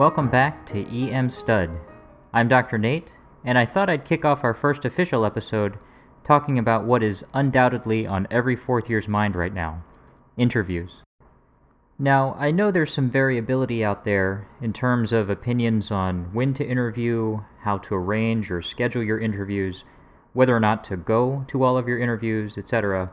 [0.00, 1.68] Welcome back to EM Stud.
[2.32, 2.78] I'm Dr.
[2.78, 3.08] Nate,
[3.44, 5.76] and I thought I'd kick off our first official episode
[6.24, 9.84] talking about what is undoubtedly on every fourth year's mind right now
[10.38, 11.02] interviews.
[11.98, 16.66] Now, I know there's some variability out there in terms of opinions on when to
[16.66, 19.84] interview, how to arrange or schedule your interviews,
[20.32, 23.12] whether or not to go to all of your interviews, etc.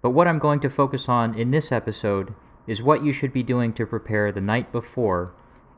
[0.00, 2.32] But what I'm going to focus on in this episode
[2.66, 5.34] is what you should be doing to prepare the night before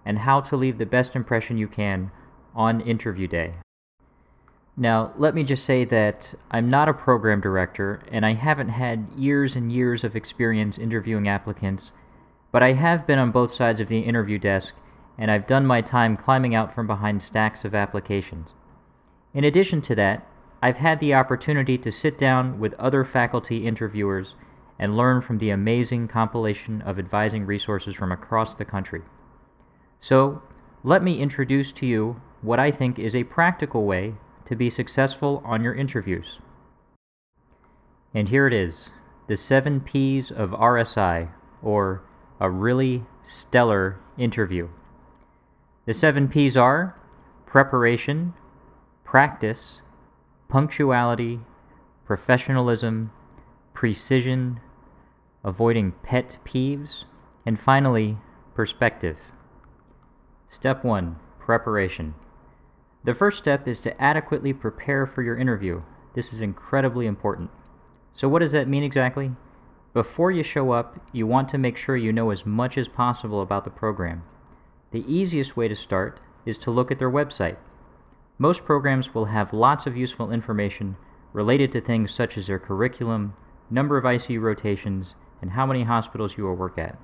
[0.06, 2.12] and how to leave the best impression you can
[2.54, 3.54] on interview day.
[4.76, 9.08] Now, let me just say that I'm not a program director and I haven't had
[9.16, 11.90] years and years of experience interviewing applicants,
[12.52, 14.74] but I have been on both sides of the interview desk
[15.18, 18.50] and I've done my time climbing out from behind stacks of applications.
[19.34, 20.26] In addition to that,
[20.62, 24.34] I've had the opportunity to sit down with other faculty interviewers
[24.78, 29.02] and learn from the amazing compilation of advising resources from across the country.
[30.00, 30.42] So,
[30.84, 34.14] let me introduce to you what I think is a practical way
[34.46, 36.38] to be successful on your interviews.
[38.14, 38.90] And here it is
[39.26, 41.30] the seven P's of RSI,
[41.62, 42.02] or
[42.38, 44.68] a really stellar interview.
[45.84, 46.96] The seven P's are
[47.46, 48.34] preparation,
[49.04, 49.80] practice,
[50.48, 51.40] punctuality,
[52.04, 53.10] professionalism,
[53.74, 54.60] precision,
[55.42, 57.04] avoiding pet peeves,
[57.44, 58.18] and finally,
[58.54, 59.18] perspective.
[60.48, 62.14] Step 1 Preparation.
[63.02, 65.82] The first step is to adequately prepare for your interview.
[66.14, 67.50] This is incredibly important.
[68.14, 69.32] So, what does that mean exactly?
[69.92, 73.42] Before you show up, you want to make sure you know as much as possible
[73.42, 74.22] about the program.
[74.92, 77.56] The easiest way to start is to look at their website.
[78.38, 80.96] Most programs will have lots of useful information
[81.32, 83.34] related to things such as their curriculum,
[83.68, 86.98] number of ICU rotations, and how many hospitals you will work at.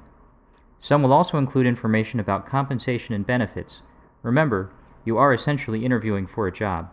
[0.82, 3.82] Some will also include information about compensation and benefits.
[4.24, 6.90] Remember, you are essentially interviewing for a job.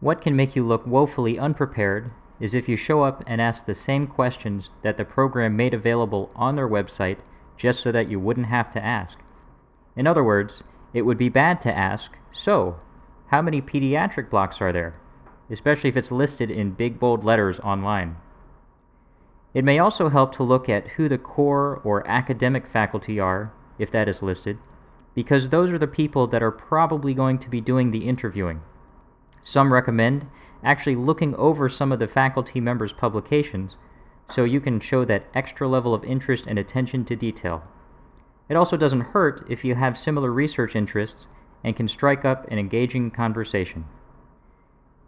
[0.00, 3.74] What can make you look woefully unprepared is if you show up and ask the
[3.74, 7.18] same questions that the program made available on their website
[7.58, 9.18] just so that you wouldn't have to ask.
[9.94, 10.62] In other words,
[10.94, 12.80] it would be bad to ask, so,
[13.26, 14.94] how many pediatric blocks are there?
[15.50, 18.16] Especially if it's listed in big bold letters online.
[19.52, 23.90] It may also help to look at who the core or academic faculty are, if
[23.90, 24.58] that is listed,
[25.14, 28.60] because those are the people that are probably going to be doing the interviewing.
[29.42, 30.26] Some recommend
[30.62, 33.76] actually looking over some of the faculty members' publications
[34.28, 37.64] so you can show that extra level of interest and attention to detail.
[38.48, 41.26] It also doesn't hurt if you have similar research interests
[41.64, 43.86] and can strike up an engaging conversation.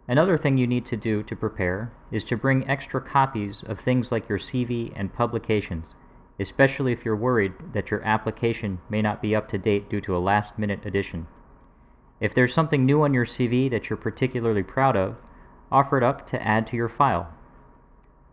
[0.07, 4.11] Another thing you need to do to prepare is to bring extra copies of things
[4.11, 5.93] like your CV and publications,
[6.37, 10.15] especially if you're worried that your application may not be up to date due to
[10.15, 11.27] a last minute addition.
[12.19, 15.15] If there's something new on your CV that you're particularly proud of,
[15.71, 17.33] offer it up to add to your file.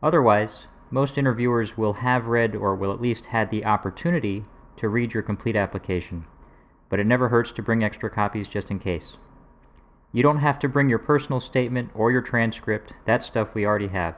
[0.02, 4.44] Otherwise, most interviewers will have read or will at least had the opportunity
[4.76, 6.26] to read your complete application,
[6.88, 9.16] but it never hurts to bring extra copies just in case.
[10.12, 13.88] You don't have to bring your personal statement or your transcript, that stuff we already
[13.88, 14.16] have.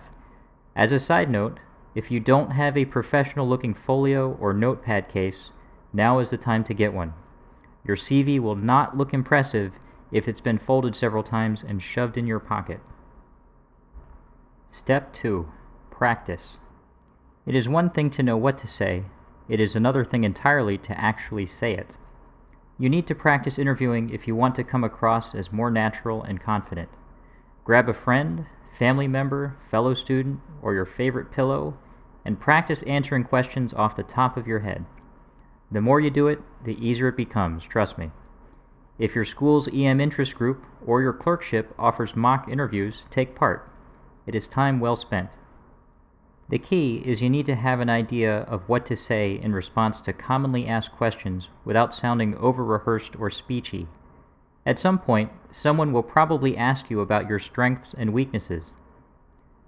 [0.74, 1.58] As a side note,
[1.94, 5.50] if you don't have a professional looking folio or notepad case,
[5.92, 7.12] now is the time to get one.
[7.84, 9.72] Your CV will not look impressive
[10.10, 12.80] if it's been folded several times and shoved in your pocket.
[14.70, 15.48] Step 2
[15.90, 16.56] Practice.
[17.44, 19.04] It is one thing to know what to say,
[19.48, 21.90] it is another thing entirely to actually say it.
[22.82, 26.40] You need to practice interviewing if you want to come across as more natural and
[26.40, 26.88] confident.
[27.62, 31.78] Grab a friend, family member, fellow student, or your favorite pillow,
[32.24, 34.84] and practice answering questions off the top of your head.
[35.70, 38.10] The more you do it, the easier it becomes, trust me.
[38.98, 43.72] If your school's EM interest group or your clerkship offers mock interviews, take part.
[44.26, 45.30] It is time well spent.
[46.52, 50.02] The key is you need to have an idea of what to say in response
[50.02, 53.86] to commonly asked questions without sounding over rehearsed or speechy.
[54.66, 58.70] At some point, someone will probably ask you about your strengths and weaknesses.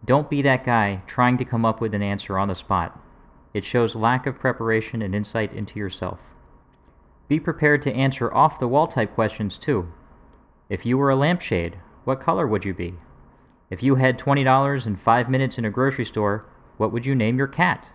[0.05, 3.01] Don't be that guy trying to come up with an answer on the spot.
[3.55, 6.19] It shows lack of preparation and insight into yourself.
[7.29, 9.89] Be prepared to answer off the wall type questions too.
[10.69, 12.97] If you were a lampshade, what color would you be?
[13.71, 17.38] If you had $20 and 5 minutes in a grocery store, what would you name
[17.38, 17.88] your cat?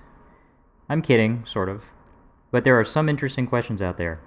[0.89, 1.83] I'm kidding, sort of.
[2.51, 4.21] But there are some interesting questions out there.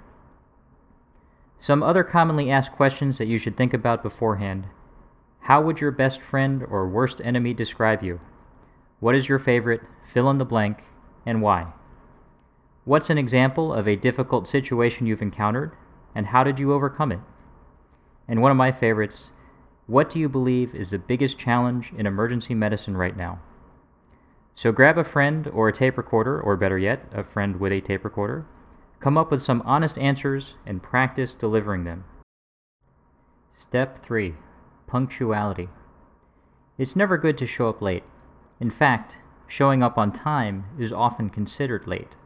[1.59, 4.67] Some other commonly asked questions that you should think about beforehand.
[5.41, 8.21] How would your best friend or worst enemy describe you?
[9.01, 9.81] What is your favorite?
[10.13, 10.79] Fill in the blank,
[11.27, 11.73] and why?
[12.85, 15.73] What's an example of a difficult situation you've encountered,
[16.15, 17.21] and how did you overcome it?
[18.29, 19.31] And one of my favorites,
[19.87, 23.41] what do you believe is the biggest challenge in emergency medicine right now?
[24.55, 27.81] So grab a friend or a tape recorder, or better yet, a friend with a
[27.81, 28.45] tape recorder.
[29.01, 32.05] Come up with some honest answers and practice delivering them.
[33.59, 34.35] Step 3
[34.87, 35.69] Punctuality.
[36.79, 38.05] It's never good to show up late.
[38.61, 39.17] In fact,
[39.49, 42.17] showing up on time is often considered late.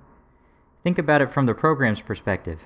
[0.82, 2.61] Think about it from the program's perspective.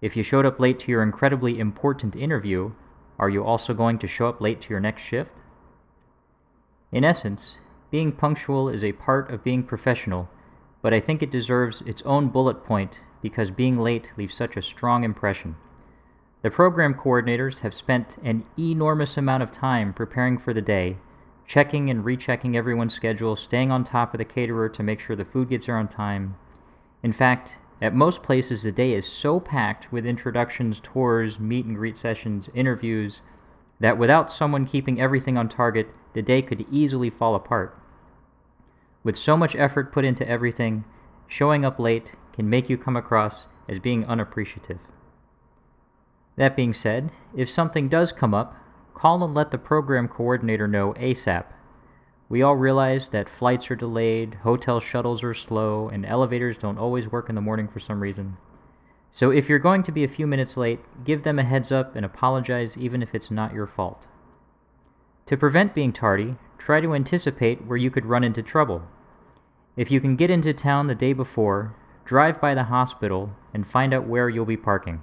[0.00, 2.72] If you showed up late to your incredibly important interview,
[3.18, 5.32] are you also going to show up late to your next shift?
[6.92, 7.56] In essence,
[7.94, 10.28] being punctual is a part of being professional,
[10.82, 14.62] but I think it deserves its own bullet point because being late leaves such a
[14.62, 15.54] strong impression.
[16.42, 20.96] The program coordinators have spent an enormous amount of time preparing for the day,
[21.46, 25.24] checking and rechecking everyone's schedule, staying on top of the caterer to make sure the
[25.24, 26.34] food gets there on time.
[27.04, 31.76] In fact, at most places, the day is so packed with introductions, tours, meet and
[31.76, 33.20] greet sessions, interviews,
[33.78, 37.78] that without someone keeping everything on target, the day could easily fall apart.
[39.04, 40.84] With so much effort put into everything,
[41.28, 44.80] showing up late can make you come across as being unappreciative.
[46.36, 48.56] That being said, if something does come up,
[48.94, 51.44] call and let the program coordinator know ASAP.
[52.28, 57.12] We all realize that flights are delayed, hotel shuttles are slow, and elevators don't always
[57.12, 58.38] work in the morning for some reason.
[59.12, 61.94] So if you're going to be a few minutes late, give them a heads up
[61.94, 64.06] and apologize even if it's not your fault.
[65.26, 68.82] To prevent being tardy, try to anticipate where you could run into trouble.
[69.76, 71.74] If you can get into town the day before,
[72.04, 75.02] drive by the hospital and find out where you'll be parking.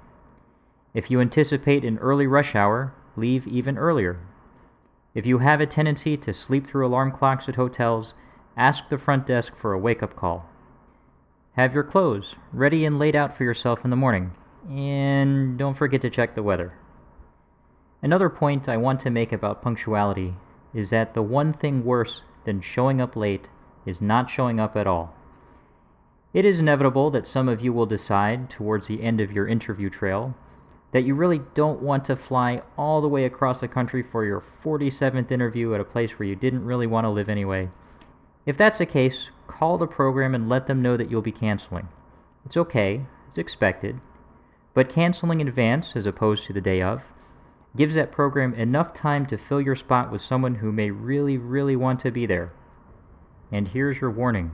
[0.93, 4.19] If you anticipate an early rush hour, leave even earlier.
[5.13, 8.13] If you have a tendency to sleep through alarm clocks at hotels,
[8.55, 10.49] ask the front desk for a wake up call.
[11.57, 14.31] Have your clothes ready and laid out for yourself in the morning,
[14.69, 16.73] and don't forget to check the weather.
[18.01, 20.35] Another point I want to make about punctuality
[20.73, 23.49] is that the one thing worse than showing up late
[23.85, 25.13] is not showing up at all.
[26.33, 29.89] It is inevitable that some of you will decide towards the end of your interview
[29.89, 30.35] trail
[30.91, 34.43] that you really don't want to fly all the way across the country for your
[34.63, 37.69] 47th interview at a place where you didn't really want to live anyway.
[38.45, 41.87] If that's the case, call the program and let them know that you'll be canceling.
[42.45, 44.01] It's okay, it's expected,
[44.73, 47.03] but canceling in advance as opposed to the day of
[47.75, 51.75] gives that program enough time to fill your spot with someone who may really, really
[51.75, 52.51] want to be there.
[53.51, 54.51] And here's your warning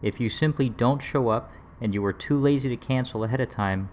[0.00, 3.50] if you simply don't show up and you are too lazy to cancel ahead of
[3.50, 3.90] time,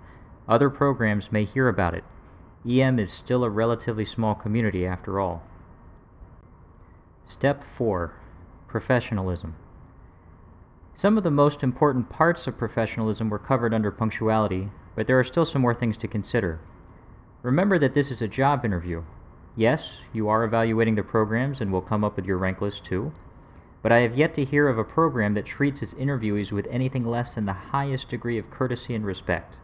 [0.47, 2.03] other programs may hear about it.
[2.67, 5.43] EM is still a relatively small community after all.
[7.27, 8.19] Step 4
[8.67, 9.55] Professionalism.
[10.95, 15.23] Some of the most important parts of professionalism were covered under punctuality, but there are
[15.23, 16.59] still some more things to consider.
[17.41, 19.03] Remember that this is a job interview.
[19.55, 23.13] Yes, you are evaluating the programs and will come up with your rank list too,
[23.81, 27.05] but I have yet to hear of a program that treats its interviewees with anything
[27.05, 29.55] less than the highest degree of courtesy and respect.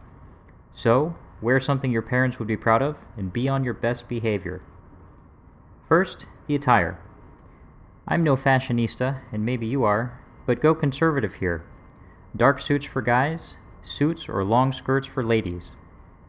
[0.74, 4.62] So, wear something your parents would be proud of and be on your best behavior.
[5.88, 6.98] First, the attire.
[8.08, 11.64] I'm no fashionista, and maybe you are, but go conservative here.
[12.34, 15.70] Dark suits for guys, suits or long skirts for ladies.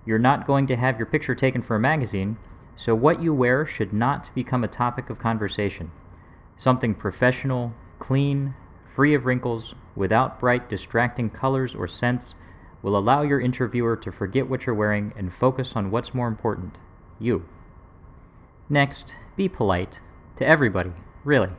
[0.05, 2.37] You're not going to have your picture taken for a magazine,
[2.75, 5.91] so what you wear should not become a topic of conversation.
[6.57, 8.55] Something professional, clean,
[8.95, 12.35] free of wrinkles, without bright, distracting colors or scents
[12.81, 16.77] will allow your interviewer to forget what you're wearing and focus on what's more important
[17.19, 17.45] you.
[18.69, 20.01] Next, be polite
[20.37, 21.51] to everybody, really.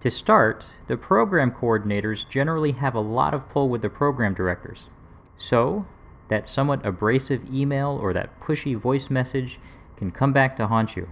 [0.00, 4.84] To start, the program coordinators generally have a lot of pull with the program directors.
[5.36, 5.86] So,
[6.28, 9.58] that somewhat abrasive email or that pushy voice message
[9.96, 11.08] can come back to haunt you.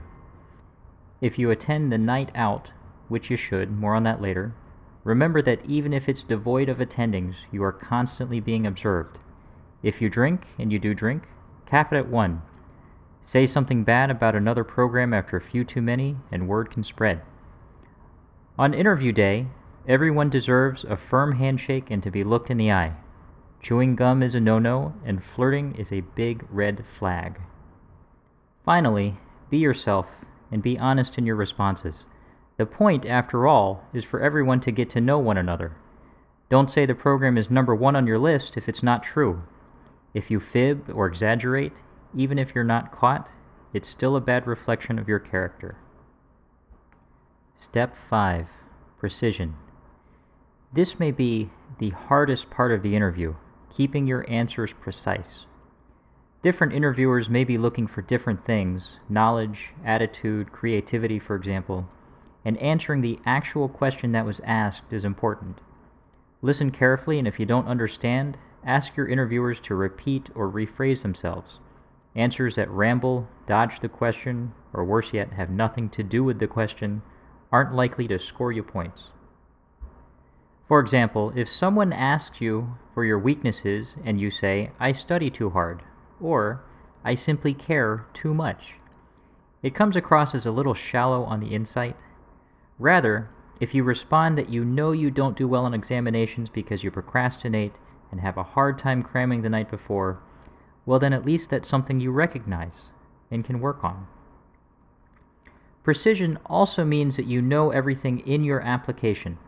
[1.21, 2.71] If you attend the night out,
[3.09, 4.55] which you should, more on that later,
[5.05, 9.19] remember that even if it's devoid of attendings, you are constantly being observed.
[9.83, 11.25] If you drink, and you do drink,
[11.67, 12.43] cap it at one.
[13.23, 17.23] Say something bad about another program after a few too many, and word can spread.
[18.59, 19.47] On interview day,
[19.87, 22.95] everyone deserves a firm handshake and to be looked in the eye.
[23.61, 27.41] Chewing gum is a no no, and flirting is a big red flag.
[28.65, 29.19] Finally,
[29.51, 30.07] be yourself
[30.51, 32.05] and be honest in your responses.
[32.59, 35.77] The point, after all, is for everyone to get to know one another.
[36.51, 39.45] Don't say the program is number one on your list if it's not true.
[40.13, 41.75] If you fib or exaggerate,
[42.17, 43.31] even if you're not caught,
[43.73, 45.77] it's still a bad reflection of your character.
[47.61, 48.49] Step 5
[48.99, 49.55] Precision.
[50.73, 53.37] This may be the hardest part of the interview,
[53.73, 55.47] keeping your answers precise.
[56.43, 61.89] Different interviewers may be looking for different things knowledge, attitude, creativity, for example,
[62.49, 65.59] and answering the actual question that was asked is important.
[66.41, 71.59] Listen carefully, and if you don't understand, ask your interviewers to repeat or rephrase themselves.
[72.17, 76.47] Answers that ramble, dodge the question, or worse yet, have nothing to do with the
[76.47, 77.03] question
[77.53, 79.09] aren't likely to score you points.
[80.67, 85.51] For example, if someone asks you for your weaknesses and you say, I study too
[85.51, 85.83] hard,
[86.19, 86.65] or
[87.05, 88.77] I simply care too much,
[89.63, 91.95] it comes across as a little shallow on the insight.
[92.79, 93.29] Rather,
[93.61, 97.73] if you respond that you know you don't do well on examinations because you procrastinate
[98.11, 100.23] and have a hard time cramming the night before,
[100.87, 102.89] well, then at least that's something you recognize
[103.31, 104.07] and can work on.
[105.83, 109.39] Precision also means that you know everything in your application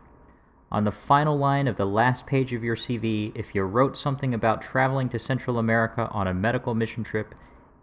[0.71, 4.33] on the final line of the last page of your CV, if you wrote something
[4.33, 7.35] about traveling to Central America on a medical mission trip,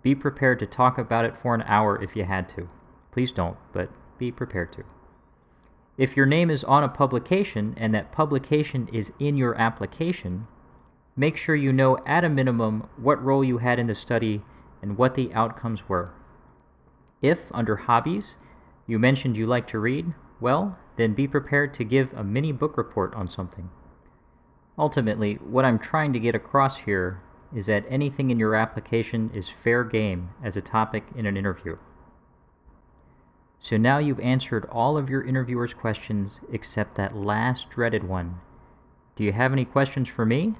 [0.02, 2.68] be prepared to talk about it for an hour if you had to.
[3.12, 4.84] Please don't, but be prepared to.
[5.98, 10.46] If your name is on a publication and that publication is in your application,
[11.16, 14.42] make sure you know at a minimum what role you had in the study
[14.80, 16.14] and what the outcomes were.
[17.20, 18.36] If, under hobbies,
[18.86, 22.76] you mentioned you like to read, well, then be prepared to give a mini book
[22.76, 23.68] report on something.
[24.78, 27.20] Ultimately, what I'm trying to get across here
[27.52, 31.76] is that anything in your application is fair game as a topic in an interview.
[33.60, 38.40] So now you've answered all of your interviewer's questions except that last dreaded one.
[39.16, 40.54] Do you have any questions for me?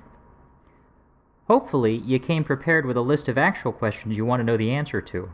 [1.46, 4.70] Hopefully, you came prepared with a list of actual questions you want to know the
[4.70, 5.30] answer to.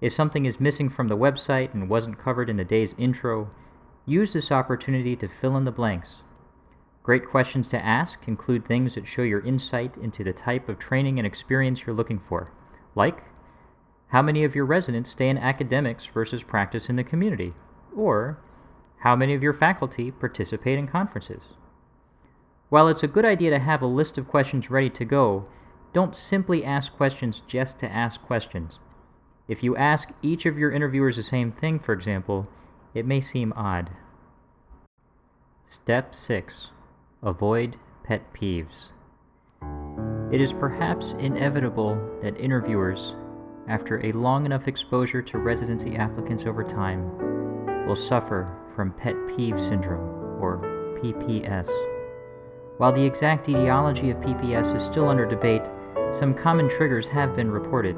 [0.00, 3.50] If something is missing from the website and wasn't covered in the day's intro,
[4.06, 6.16] Use this opportunity to fill in the blanks.
[7.02, 11.18] Great questions to ask include things that show your insight into the type of training
[11.18, 12.52] and experience you're looking for,
[12.94, 13.22] like
[14.08, 17.54] how many of your residents stay in academics versus practice in the community,
[17.96, 18.38] or
[19.00, 21.42] how many of your faculty participate in conferences.
[22.68, 25.48] While it's a good idea to have a list of questions ready to go,
[25.92, 28.78] don't simply ask questions just to ask questions.
[29.46, 32.48] If you ask each of your interviewers the same thing, for example,
[32.94, 33.90] it may seem odd.
[35.68, 36.68] Step 6
[37.22, 38.90] Avoid pet peeves.
[40.32, 43.14] It is perhaps inevitable that interviewers,
[43.68, 49.60] after a long enough exposure to residency applicants over time, will suffer from pet peeve
[49.60, 50.58] syndrome, or
[51.02, 51.68] PPS.
[52.78, 55.62] While the exact etiology of PPS is still under debate,
[56.12, 57.94] some common triggers have been reported.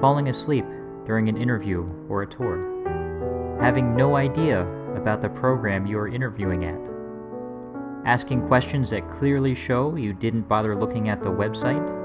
[0.00, 0.64] Falling asleep
[1.06, 2.74] during an interview or a tour
[3.64, 4.60] having no idea
[4.94, 6.78] about the program you are interviewing at,
[8.06, 12.03] asking questions that clearly show you didn't bother looking at the website,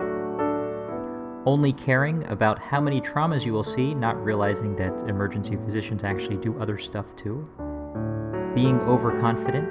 [1.46, 6.38] only caring about how many traumas you will see, not realizing that emergency physicians actually
[6.38, 7.48] do other stuff too,
[8.53, 9.69] being overconfident,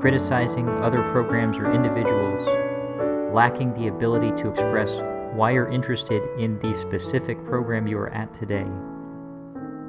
[0.00, 2.46] criticizing other programs or individuals,
[3.34, 4.90] lacking the ability to express
[5.34, 8.66] why you're interested in the specific program you are at today.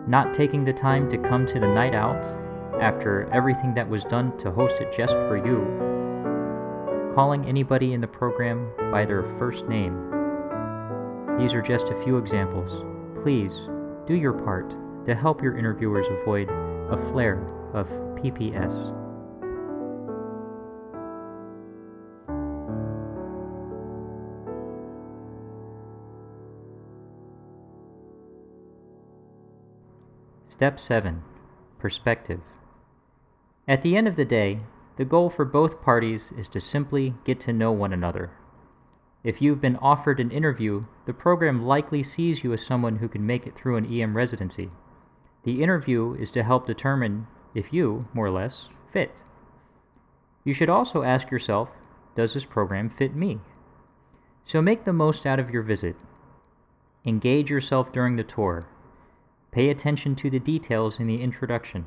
[0.08, 2.24] Not taking the time to come to the night out
[2.82, 8.08] after everything that was done to host it just for you, calling anybody in the
[8.08, 10.15] program by their first name.
[11.38, 12.84] These are just a few examples.
[13.22, 13.52] Please
[14.08, 14.74] do your part
[15.06, 18.72] to help your interviewers avoid a flare of PPS.
[30.48, 31.22] Step 7
[31.80, 32.40] Perspective.
[33.68, 34.62] At the end of the day,
[34.96, 38.32] the goal for both parties is to simply get to know one another.
[39.26, 43.26] If you've been offered an interview, the program likely sees you as someone who can
[43.26, 44.70] make it through an EM residency.
[45.44, 49.16] The interview is to help determine if you, more or less, fit.
[50.44, 51.70] You should also ask yourself
[52.16, 53.40] Does this program fit me?
[54.46, 55.96] So make the most out of your visit.
[57.04, 58.68] Engage yourself during the tour
[59.52, 61.86] Pay attention to the details in the introduction.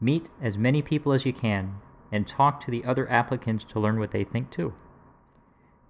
[0.00, 1.76] Meet as many people as you can
[2.10, 4.74] and talk to the other applicants to learn what they think too.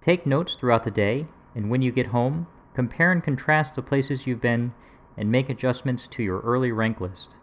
[0.01, 4.25] Take notes throughout the day, and when you get home, compare and contrast the places
[4.25, 4.73] you've been
[5.15, 7.35] and make adjustments to your early rank list.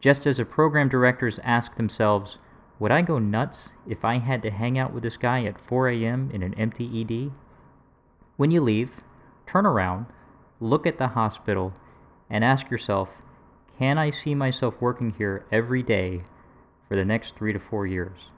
[0.00, 2.38] Just as the program directors ask themselves,
[2.78, 5.90] would I go nuts if I had to hang out with this guy at 4
[5.90, 6.30] a.m.
[6.32, 7.32] in an empty ED?
[8.38, 8.92] When you leave,
[9.46, 10.06] turn around,
[10.60, 11.74] look at the hospital,
[12.30, 13.10] and ask yourself
[13.78, 16.22] can I see myself working here every day
[16.86, 18.28] for the next three to four years?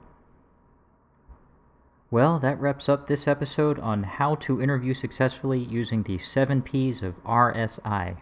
[2.12, 7.02] Well, that wraps up this episode on how to interview successfully using the 7 P's
[7.02, 8.18] of RSI.